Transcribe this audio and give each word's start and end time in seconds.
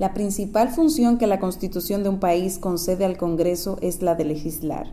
la 0.00 0.14
principal 0.14 0.70
función 0.70 1.18
que 1.18 1.26
la 1.26 1.38
Constitución 1.38 2.02
de 2.02 2.08
un 2.08 2.20
país 2.20 2.58
concede 2.58 3.04
al 3.04 3.18
Congreso 3.18 3.76
es 3.82 4.00
la 4.00 4.14
de 4.14 4.24
legislar. 4.24 4.86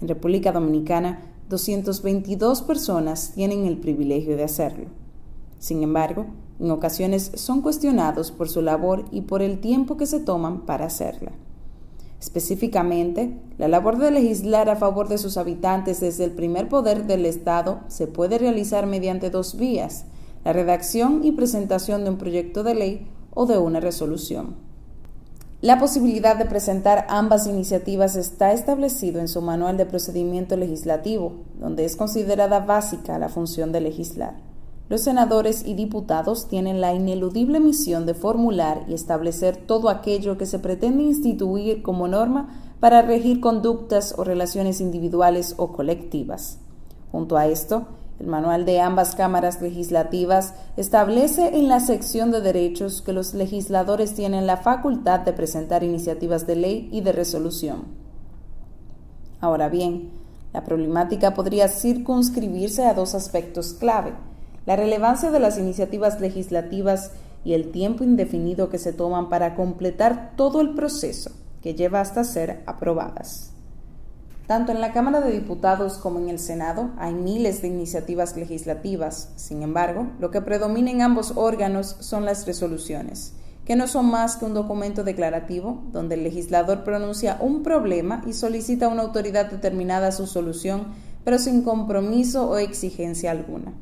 En 0.00 0.08
República 0.08 0.50
Dominicana, 0.50 1.20
222 1.50 2.62
personas 2.62 3.32
tienen 3.34 3.66
el 3.66 3.76
privilegio 3.76 4.34
de 4.34 4.44
hacerlo. 4.44 4.86
Sin 5.58 5.82
embargo, 5.82 6.24
en 6.58 6.70
ocasiones 6.70 7.32
son 7.34 7.60
cuestionados 7.60 8.30
por 8.32 8.48
su 8.48 8.62
labor 8.62 9.04
y 9.10 9.20
por 9.20 9.42
el 9.42 9.58
tiempo 9.58 9.98
que 9.98 10.06
se 10.06 10.20
toman 10.20 10.62
para 10.62 10.86
hacerla. 10.86 11.32
Específicamente, 12.18 13.38
la 13.58 13.68
labor 13.68 13.98
de 13.98 14.10
legislar 14.10 14.70
a 14.70 14.76
favor 14.76 15.08
de 15.08 15.18
sus 15.18 15.36
habitantes 15.36 16.00
desde 16.00 16.24
el 16.24 16.30
primer 16.30 16.70
poder 16.70 17.06
del 17.06 17.26
Estado 17.26 17.80
se 17.88 18.06
puede 18.06 18.38
realizar 18.38 18.86
mediante 18.86 19.28
dos 19.28 19.58
vías, 19.58 20.06
la 20.46 20.54
redacción 20.54 21.22
y 21.24 21.32
presentación 21.32 22.04
de 22.04 22.10
un 22.10 22.16
proyecto 22.16 22.62
de 22.62 22.74
ley 22.74 23.08
o 23.36 23.46
de 23.46 23.58
una 23.58 23.78
resolución. 23.78 24.56
La 25.60 25.78
posibilidad 25.78 26.36
de 26.36 26.46
presentar 26.46 27.06
ambas 27.08 27.46
iniciativas 27.46 28.16
está 28.16 28.52
establecido 28.52 29.20
en 29.20 29.28
su 29.28 29.42
manual 29.42 29.76
de 29.76 29.86
procedimiento 29.86 30.56
legislativo, 30.56 31.32
donde 31.60 31.84
es 31.84 31.96
considerada 31.96 32.60
básica 32.60 33.18
la 33.18 33.28
función 33.28 33.72
de 33.72 33.82
legislar. 33.82 34.34
Los 34.88 35.02
senadores 35.02 35.66
y 35.66 35.74
diputados 35.74 36.48
tienen 36.48 36.80
la 36.80 36.94
ineludible 36.94 37.60
misión 37.60 38.06
de 38.06 38.14
formular 38.14 38.84
y 38.88 38.94
establecer 38.94 39.56
todo 39.56 39.90
aquello 39.90 40.38
que 40.38 40.46
se 40.46 40.58
pretende 40.58 41.02
instituir 41.02 41.82
como 41.82 42.08
norma 42.08 42.62
para 42.80 43.02
regir 43.02 43.40
conductas 43.40 44.14
o 44.16 44.24
relaciones 44.24 44.80
individuales 44.80 45.54
o 45.58 45.72
colectivas. 45.72 46.58
Junto 47.12 47.36
a 47.36 47.48
esto, 47.48 47.86
el 48.18 48.26
manual 48.26 48.64
de 48.64 48.80
ambas 48.80 49.14
cámaras 49.14 49.60
legislativas 49.60 50.54
establece 50.76 51.58
en 51.58 51.68
la 51.68 51.80
sección 51.80 52.30
de 52.30 52.40
derechos 52.40 53.02
que 53.02 53.12
los 53.12 53.34
legisladores 53.34 54.14
tienen 54.14 54.46
la 54.46 54.56
facultad 54.56 55.20
de 55.20 55.32
presentar 55.32 55.84
iniciativas 55.84 56.46
de 56.46 56.56
ley 56.56 56.88
y 56.92 57.02
de 57.02 57.12
resolución. 57.12 57.84
Ahora 59.40 59.68
bien, 59.68 60.10
la 60.54 60.64
problemática 60.64 61.34
podría 61.34 61.68
circunscribirse 61.68 62.86
a 62.86 62.94
dos 62.94 63.14
aspectos 63.14 63.74
clave 63.74 64.14
la 64.66 64.74
relevancia 64.74 65.30
de 65.30 65.38
las 65.38 65.58
iniciativas 65.58 66.20
legislativas 66.20 67.12
y 67.44 67.54
el 67.54 67.70
tiempo 67.70 68.02
indefinido 68.02 68.68
que 68.68 68.78
se 68.78 68.92
toman 68.92 69.28
para 69.28 69.54
completar 69.54 70.32
todo 70.36 70.60
el 70.60 70.74
proceso 70.74 71.30
que 71.62 71.74
lleva 71.74 72.00
hasta 72.00 72.24
ser 72.24 72.62
aprobadas. 72.66 73.52
Tanto 74.46 74.70
en 74.70 74.80
la 74.80 74.92
Cámara 74.92 75.20
de 75.20 75.32
Diputados 75.32 75.98
como 75.98 76.20
en 76.20 76.28
el 76.28 76.38
Senado 76.38 76.90
hay 76.98 77.14
miles 77.14 77.62
de 77.62 77.68
iniciativas 77.68 78.36
legislativas. 78.36 79.30
Sin 79.34 79.62
embargo, 79.62 80.06
lo 80.20 80.30
que 80.30 80.40
predomina 80.40 80.92
en 80.92 81.02
ambos 81.02 81.32
órganos 81.34 81.96
son 81.98 82.24
las 82.24 82.46
resoluciones, 82.46 83.32
que 83.64 83.74
no 83.74 83.88
son 83.88 84.06
más 84.06 84.36
que 84.36 84.44
un 84.44 84.54
documento 84.54 85.02
declarativo 85.02 85.82
donde 85.90 86.14
el 86.14 86.22
legislador 86.22 86.84
pronuncia 86.84 87.38
un 87.40 87.64
problema 87.64 88.22
y 88.24 88.34
solicita 88.34 88.86
a 88.86 88.88
una 88.88 89.02
autoridad 89.02 89.50
determinada 89.50 90.12
su 90.12 90.28
solución, 90.28 90.94
pero 91.24 91.40
sin 91.40 91.62
compromiso 91.62 92.48
o 92.48 92.58
exigencia 92.58 93.32
alguna. 93.32 93.72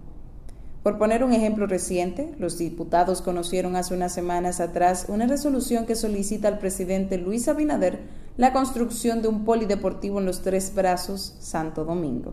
Por 0.82 0.96
poner 0.96 1.24
un 1.24 1.34
ejemplo 1.34 1.66
reciente, 1.66 2.34
los 2.38 2.56
diputados 2.56 3.20
conocieron 3.20 3.76
hace 3.76 3.94
unas 3.94 4.14
semanas 4.14 4.60
atrás 4.60 5.06
una 5.08 5.26
resolución 5.26 5.84
que 5.84 5.94
solicita 5.94 6.48
al 6.48 6.58
presidente 6.58 7.18
Luis 7.18 7.48
Abinader 7.48 8.23
la 8.36 8.52
construcción 8.52 9.22
de 9.22 9.28
un 9.28 9.44
polideportivo 9.44 10.18
en 10.18 10.26
los 10.26 10.42
tres 10.42 10.74
brazos 10.74 11.36
Santo 11.38 11.84
Domingo. 11.84 12.32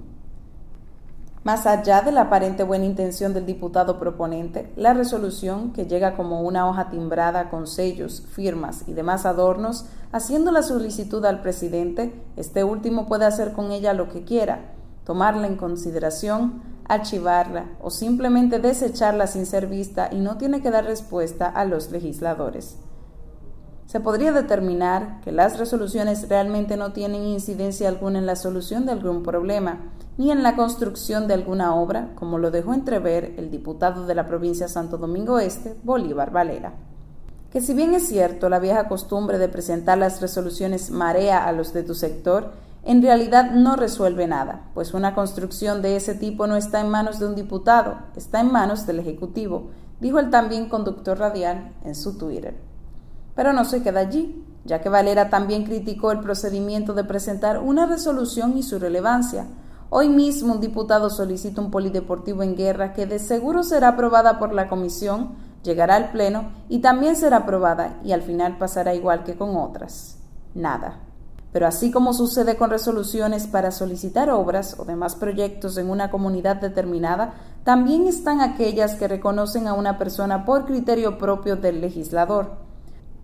Más 1.43 1.67
allá 1.67 2.01
de 2.01 2.11
la 2.11 2.21
aparente 2.21 2.63
buena 2.63 2.85
intención 2.85 3.35
del 3.35 3.45
diputado 3.45 3.99
proponente, 3.99 4.71
la 4.75 4.93
resolución, 4.93 5.73
que 5.73 5.85
llega 5.85 6.15
como 6.15 6.41
una 6.41 6.67
hoja 6.67 6.89
timbrada 6.89 7.51
con 7.51 7.67
sellos, 7.67 8.23
firmas 8.31 8.83
y 8.87 8.93
demás 8.93 9.27
adornos, 9.27 9.85
haciendo 10.11 10.51
la 10.51 10.63
solicitud 10.63 11.23
al 11.23 11.41
presidente, 11.41 12.13
este 12.35 12.63
último 12.63 13.05
puede 13.05 13.25
hacer 13.25 13.53
con 13.53 13.71
ella 13.71 13.93
lo 13.93 14.09
que 14.09 14.23
quiera, 14.23 14.73
tomarla 15.05 15.45
en 15.45 15.55
consideración, 15.55 16.63
archivarla 16.87 17.65
o 17.79 17.91
simplemente 17.91 18.57
desecharla 18.57 19.27
sin 19.27 19.45
ser 19.45 19.67
vista 19.67 20.09
y 20.11 20.19
no 20.19 20.37
tiene 20.37 20.61
que 20.61 20.71
dar 20.71 20.85
respuesta 20.85 21.47
a 21.47 21.63
los 21.65 21.91
legisladores. 21.91 22.77
Se 23.85 23.99
podría 23.99 24.31
determinar 24.31 25.19
que 25.21 25.31
las 25.31 25.59
resoluciones 25.59 26.29
realmente 26.29 26.77
no 26.77 26.93
tienen 26.93 27.23
incidencia 27.23 27.89
alguna 27.89 28.19
en 28.19 28.25
la 28.25 28.35
solución 28.35 28.85
de 28.85 28.93
algún 28.93 29.21
problema, 29.21 29.79
ni 30.17 30.31
en 30.31 30.43
la 30.43 30.55
construcción 30.55 31.27
de 31.27 31.33
alguna 31.33 31.75
obra, 31.75 32.11
como 32.15 32.37
lo 32.37 32.51
dejó 32.51 32.73
entrever 32.73 33.33
el 33.37 33.51
diputado 33.51 34.05
de 34.05 34.15
la 34.15 34.27
provincia 34.27 34.67
Santo 34.67 34.97
Domingo 34.97 35.39
Este, 35.39 35.75
Bolívar 35.83 36.31
Valera. 36.31 36.73
Que 37.51 37.59
si 37.59 37.73
bien 37.73 37.93
es 37.93 38.07
cierto 38.07 38.47
la 38.47 38.59
vieja 38.59 38.87
costumbre 38.87 39.37
de 39.37 39.49
presentar 39.49 39.97
las 39.97 40.21
resoluciones 40.21 40.89
marea 40.89 41.45
a 41.45 41.51
los 41.51 41.73
de 41.73 41.83
tu 41.83 41.95
sector, 41.95 42.51
en 42.83 43.01
realidad 43.01 43.51
no 43.51 43.75
resuelve 43.75 44.25
nada, 44.25 44.63
pues 44.73 44.93
una 44.93 45.13
construcción 45.13 45.81
de 45.81 45.95
ese 45.95 46.15
tipo 46.15 46.47
no 46.47 46.55
está 46.55 46.79
en 46.79 46.89
manos 46.89 47.19
de 47.19 47.27
un 47.27 47.35
diputado, 47.35 47.97
está 48.15 48.39
en 48.39 48.51
manos 48.51 48.87
del 48.87 48.99
Ejecutivo, 48.99 49.69
dijo 49.99 50.17
el 50.17 50.29
también 50.29 50.67
conductor 50.67 51.19
radial 51.19 51.73
en 51.83 51.93
su 51.93 52.17
Twitter. 52.17 52.70
Pero 53.41 53.53
no 53.53 53.65
se 53.65 53.81
queda 53.81 54.01
allí, 54.01 54.45
ya 54.65 54.81
que 54.81 54.89
Valera 54.89 55.31
también 55.31 55.63
criticó 55.63 56.11
el 56.11 56.19
procedimiento 56.19 56.93
de 56.93 57.03
presentar 57.03 57.57
una 57.57 57.87
resolución 57.87 58.55
y 58.55 58.61
su 58.61 58.77
relevancia. 58.77 59.47
Hoy 59.89 60.09
mismo 60.09 60.53
un 60.53 60.61
diputado 60.61 61.09
solicita 61.09 61.59
un 61.59 61.71
polideportivo 61.71 62.43
en 62.43 62.55
guerra 62.55 62.93
que 62.93 63.07
de 63.07 63.17
seguro 63.17 63.63
será 63.63 63.87
aprobada 63.87 64.37
por 64.37 64.53
la 64.53 64.69
comisión, 64.69 65.31
llegará 65.63 65.95
al 65.95 66.11
Pleno 66.11 66.51
y 66.69 66.81
también 66.81 67.15
será 67.15 67.37
aprobada 67.37 67.97
y 68.03 68.11
al 68.11 68.21
final 68.21 68.59
pasará 68.59 68.93
igual 68.93 69.23
que 69.23 69.35
con 69.35 69.57
otras. 69.57 70.19
Nada. 70.53 70.99
Pero 71.51 71.65
así 71.65 71.89
como 71.89 72.13
sucede 72.13 72.57
con 72.57 72.69
resoluciones 72.69 73.47
para 73.47 73.71
solicitar 73.71 74.29
obras 74.29 74.79
o 74.79 74.85
demás 74.85 75.15
proyectos 75.15 75.79
en 75.79 75.89
una 75.89 76.11
comunidad 76.11 76.57
determinada, 76.57 77.33
también 77.63 78.07
están 78.07 78.39
aquellas 78.39 78.93
que 78.93 79.07
reconocen 79.07 79.67
a 79.67 79.73
una 79.73 79.97
persona 79.97 80.45
por 80.45 80.67
criterio 80.67 81.17
propio 81.17 81.55
del 81.55 81.81
legislador. 81.81 82.69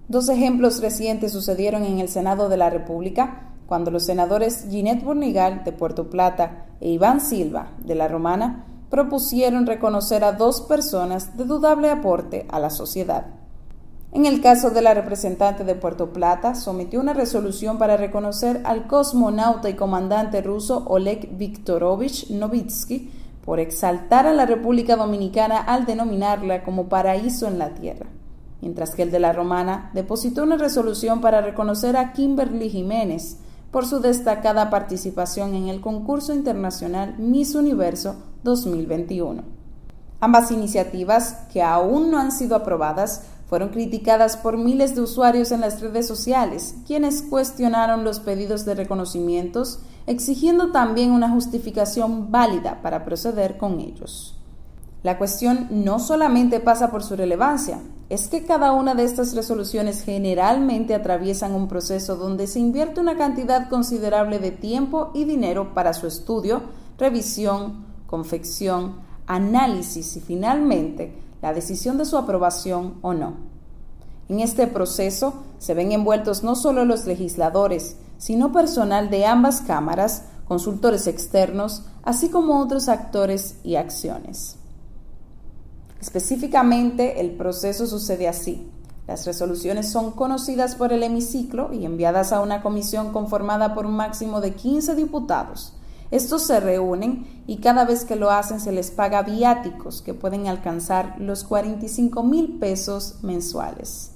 Dos 0.09 0.29
ejemplos 0.29 0.81
recientes 0.81 1.33
sucedieron 1.33 1.83
en 1.83 1.99
el 1.99 2.07
Senado 2.07 2.47
de 2.47 2.55
la 2.55 2.69
República, 2.69 3.51
cuando 3.67 3.91
los 3.91 4.05
senadores 4.05 4.65
Ginette 4.69 5.03
Bornigal, 5.03 5.65
de 5.65 5.73
Puerto 5.73 6.09
Plata, 6.09 6.65
e 6.79 6.89
Iván 6.89 7.19
Silva, 7.19 7.71
de 7.83 7.95
La 7.95 8.07
Romana, 8.07 8.65
propusieron 8.89 9.65
reconocer 9.65 10.23
a 10.23 10.31
dos 10.31 10.61
personas 10.61 11.35
de 11.35 11.43
dudable 11.43 11.89
aporte 11.89 12.45
a 12.49 12.59
la 12.59 12.69
sociedad. 12.69 13.25
En 14.13 14.25
el 14.25 14.39
caso 14.39 14.69
de 14.69 14.81
la 14.81 14.93
representante 14.93 15.65
de 15.65 15.75
Puerto 15.75 16.13
Plata, 16.13 16.55
sometió 16.55 17.01
una 17.01 17.11
resolución 17.11 17.77
para 17.77 17.97
reconocer 17.97 18.61
al 18.63 18.87
cosmonauta 18.87 19.69
y 19.69 19.73
comandante 19.73 20.41
ruso 20.41 20.85
Oleg 20.87 21.37
Viktorovich 21.37 22.29
Novitsky 22.29 23.11
por 23.43 23.59
exaltar 23.59 24.25
a 24.25 24.33
la 24.33 24.45
República 24.45 24.95
Dominicana 24.95 25.59
al 25.59 25.85
denominarla 25.85 26.63
como 26.63 26.87
paraíso 26.87 27.47
en 27.47 27.59
la 27.59 27.75
tierra, 27.75 28.07
mientras 28.61 28.95
que 28.95 29.03
el 29.03 29.11
de 29.11 29.19
la 29.19 29.33
Romana 29.33 29.91
depositó 29.93 30.43
una 30.43 30.57
resolución 30.57 31.21
para 31.21 31.41
reconocer 31.41 31.97
a 31.97 32.13
Kimberly 32.13 32.69
Jiménez 32.69 33.37
por 33.71 33.85
su 33.85 33.99
destacada 33.99 34.69
participación 34.69 35.53
en 35.53 35.67
el 35.67 35.81
concurso 35.81 36.33
internacional 36.33 37.15
Miss 37.17 37.55
Universo 37.55 38.15
2021. 38.43 39.43
Ambas 40.19 40.51
iniciativas, 40.51 41.45
que 41.53 41.61
aún 41.61 42.09
no 42.09 42.17
han 42.17 42.31
sido 42.31 42.55
aprobadas, 42.55 43.23
fueron 43.47 43.69
criticadas 43.69 44.35
por 44.35 44.57
miles 44.57 44.95
de 44.95 45.01
usuarios 45.01 45.51
en 45.51 45.61
las 45.61 45.79
redes 45.79 46.07
sociales, 46.07 46.75
quienes 46.85 47.21
cuestionaron 47.21 48.03
los 48.03 48.19
pedidos 48.19 48.65
de 48.65 48.75
reconocimientos, 48.75 49.79
exigiendo 50.05 50.71
también 50.71 51.11
una 51.11 51.29
justificación 51.29 52.31
válida 52.31 52.81
para 52.81 53.05
proceder 53.05 53.57
con 53.57 53.79
ellos. 53.79 54.35
La 55.03 55.17
cuestión 55.17 55.67
no 55.69 55.99
solamente 55.99 56.59
pasa 56.59 56.89
por 56.89 57.03
su 57.03 57.15
relevancia, 57.15 57.79
es 58.09 58.29
que 58.29 58.45
cada 58.45 58.71
una 58.71 58.95
de 58.95 59.03
estas 59.03 59.35
resoluciones 59.35 60.01
generalmente 60.01 60.95
atraviesan 60.95 61.53
un 61.53 61.67
proceso 61.67 62.15
donde 62.15 62.47
se 62.47 62.59
invierte 62.59 63.01
una 63.01 63.17
cantidad 63.17 63.69
considerable 63.69 64.39
de 64.39 64.51
tiempo 64.51 65.11
y 65.13 65.25
dinero 65.25 65.73
para 65.73 65.93
su 65.93 66.07
estudio, 66.07 66.61
revisión, 66.97 67.85
confección, 68.07 68.95
análisis 69.25 70.15
y 70.15 70.21
finalmente 70.21 71.17
la 71.41 71.53
decisión 71.53 71.97
de 71.97 72.05
su 72.05 72.17
aprobación 72.17 72.95
o 73.01 73.13
no. 73.13 73.33
En 74.29 74.39
este 74.39 74.67
proceso 74.67 75.43
se 75.59 75.73
ven 75.73 75.91
envueltos 75.91 76.43
no 76.43 76.55
solo 76.55 76.85
los 76.85 77.05
legisladores, 77.05 77.97
sino 78.17 78.51
personal 78.51 79.09
de 79.09 79.25
ambas 79.25 79.61
cámaras, 79.61 80.23
consultores 80.47 81.07
externos, 81.07 81.83
así 82.03 82.29
como 82.29 82.59
otros 82.59 82.87
actores 82.87 83.57
y 83.63 83.75
acciones. 83.75 84.56
Específicamente, 85.99 87.19
el 87.21 87.31
proceso 87.31 87.87
sucede 87.87 88.27
así. 88.27 88.69
Las 89.07 89.25
resoluciones 89.25 89.89
son 89.89 90.11
conocidas 90.11 90.75
por 90.75 90.91
el 90.93 91.03
hemiciclo 91.03 91.71
y 91.73 91.85
enviadas 91.85 92.33
a 92.33 92.41
una 92.41 92.61
comisión 92.61 93.13
conformada 93.13 93.73
por 93.73 93.85
un 93.85 93.95
máximo 93.95 94.41
de 94.41 94.53
15 94.53 94.95
diputados, 94.95 95.77
estos 96.09 96.43
se 96.43 96.61
reúnen 96.61 97.43
y 97.47 97.57
cada 97.57 97.83
vez 97.83 98.05
que 98.05 98.15
lo 98.15 98.31
hacen 98.31 98.61
se 98.61 98.71
les 98.71 98.91
paga 98.91 99.23
viáticos 99.23 100.01
que 100.01 100.13
pueden 100.13 100.47
alcanzar 100.47 101.15
los 101.19 101.43
45 101.43 102.23
mil 102.23 102.59
pesos 102.59 103.17
mensuales. 103.23 104.13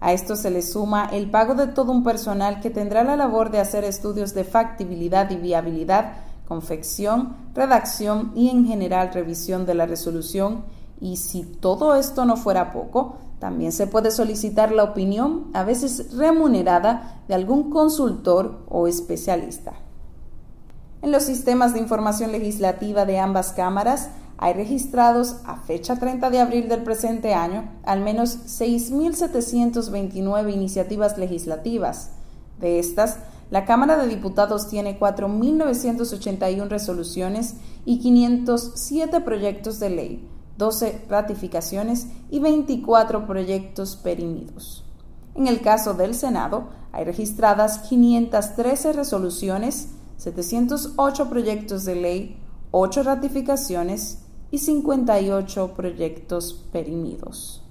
A 0.00 0.12
esto 0.12 0.36
se 0.36 0.50
le 0.50 0.62
suma 0.62 1.06
el 1.06 1.30
pago 1.30 1.54
de 1.54 1.68
todo 1.68 1.90
un 1.90 2.04
personal 2.04 2.60
que 2.60 2.70
tendrá 2.70 3.02
la 3.02 3.16
labor 3.16 3.50
de 3.50 3.58
hacer 3.58 3.84
estudios 3.84 4.34
de 4.34 4.44
factibilidad 4.44 5.30
y 5.30 5.36
viabilidad, 5.36 6.14
confección, 6.46 7.36
redacción 7.54 8.32
y 8.34 8.50
en 8.50 8.66
general 8.66 9.12
revisión 9.12 9.66
de 9.66 9.74
la 9.74 9.86
resolución. 9.86 10.64
Y 11.00 11.16
si 11.16 11.42
todo 11.42 11.94
esto 11.94 12.24
no 12.24 12.36
fuera 12.36 12.72
poco, 12.72 13.16
también 13.38 13.72
se 13.72 13.88
puede 13.88 14.12
solicitar 14.12 14.70
la 14.70 14.84
opinión, 14.84 15.50
a 15.52 15.64
veces 15.64 16.16
remunerada, 16.16 17.22
de 17.26 17.34
algún 17.34 17.70
consultor 17.70 18.60
o 18.68 18.86
especialista. 18.86 19.72
En 21.02 21.10
los 21.10 21.24
sistemas 21.24 21.74
de 21.74 21.80
información 21.80 22.30
legislativa 22.30 23.04
de 23.04 23.18
ambas 23.18 23.50
cámaras 23.50 24.10
hay 24.38 24.54
registrados 24.54 25.38
a 25.44 25.56
fecha 25.56 25.96
30 25.96 26.30
de 26.30 26.40
abril 26.40 26.68
del 26.68 26.84
presente 26.84 27.34
año 27.34 27.68
al 27.82 28.00
menos 28.00 28.38
6.729 28.46 30.52
iniciativas 30.52 31.18
legislativas. 31.18 32.10
De 32.60 32.78
estas, 32.78 33.18
la 33.52 33.66
Cámara 33.66 33.98
de 33.98 34.08
Diputados 34.08 34.70
tiene 34.70 34.98
4.981 34.98 36.68
resoluciones 36.68 37.56
y 37.84 37.98
507 37.98 39.20
proyectos 39.20 39.78
de 39.78 39.90
ley, 39.90 40.26
12 40.56 41.04
ratificaciones 41.06 42.06
y 42.30 42.38
24 42.38 43.26
proyectos 43.26 43.96
perimidos. 43.96 44.86
En 45.34 45.48
el 45.48 45.60
caso 45.60 45.92
del 45.92 46.14
Senado, 46.14 46.70
hay 46.92 47.04
registradas 47.04 47.80
513 47.80 48.94
resoluciones, 48.94 49.90
708 50.16 51.28
proyectos 51.28 51.84
de 51.84 51.96
ley, 51.96 52.36
8 52.70 53.02
ratificaciones 53.02 54.22
y 54.50 54.60
58 54.60 55.74
proyectos 55.74 56.54
perimidos. 56.72 57.61